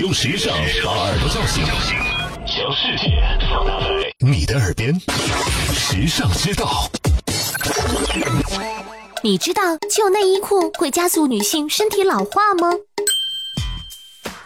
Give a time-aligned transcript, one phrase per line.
[0.00, 1.64] 用时尚把耳朵叫醒，
[2.46, 4.94] 将世界放大在你的耳边。
[5.74, 6.88] 时尚之道，
[9.24, 12.74] 你知道旧内衣裤会加速女性身体老化吗？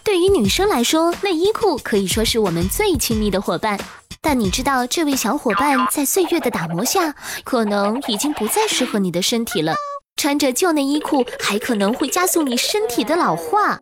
[0.02, 3.78] 对于女生来说，内衣裤可以说是我们最亲密的伙伴。
[4.22, 7.14] 但你知道，这位小伙伴在岁月的打磨下，
[7.44, 9.74] 可能已经不再适合你的身体了。
[10.16, 13.78] 穿着旧内衣裤，还可能会加速你身体的老化。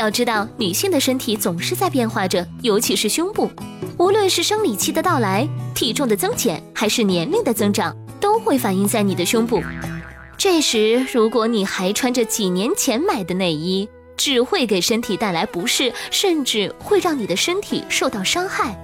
[0.00, 3.50] 要知道，女性的身体总是在变化着，尤其是胸部。
[3.98, 9.62] 无论是生理期的到来、体重的增减，还是年龄的增长，都会反映在你的胸部。
[10.38, 13.86] 这时，如果你还穿着几年前买的内衣，
[14.16, 18.74] 只会给身体带来不适，甚至会让你的身体受到伤害。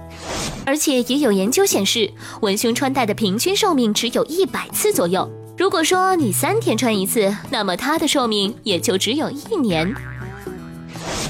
[0.67, 5.27] 而且也有研究显示，文胸穿戴的平均寿命只有一百次左右。
[5.57, 9.91] 如果说你三天穿一次，那么它的寿命也就只有一年。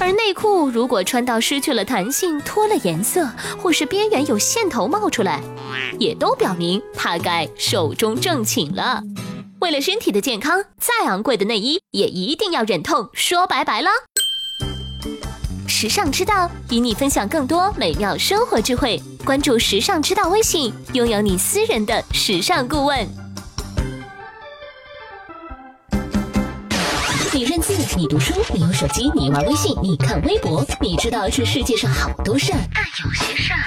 [0.00, 3.28] 而内裤如果穿到失去了弹性、脱了颜色，
[3.60, 5.42] 或是边缘有线头冒出来，
[5.98, 9.02] 也都表明它该寿终正寝了。
[9.60, 13.90] 为了身体的健康，再昂贵的内衣也一定要忍痛说拜拜了。
[15.66, 19.00] 时尚之道，与你分享更多美妙生活智慧。
[19.24, 23.27] 关注时尚之道微信，拥有你私人的时尚顾问。
[27.38, 33.62] 你认字，你读书，你用手机，你玩微信，你看微博，你知道这世界上好多事儿，但有些事儿，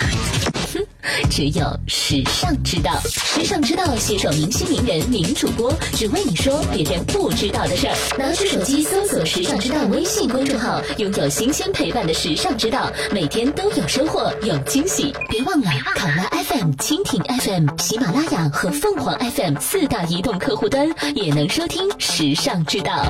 [0.73, 0.85] 哼，
[1.29, 2.99] 只有时尚知道。
[3.05, 7.95] 时尚知道携手明星名人名主播，只为你说别人不知道的事儿。
[8.19, 15.15] 拿出手机搜索“时尚知道”微信公众号，拥有新鲜陪伴的时尚知道，每天都有收获，有惊喜。
[15.29, 23.09] 别忘了，考拉 FM、蜻蜓 FM、喜马拉雅和凤凰 FM 四大移动客户端也能收听时尚知道。